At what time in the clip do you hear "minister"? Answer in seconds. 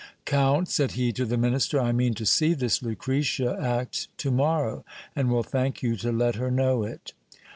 1.37-1.79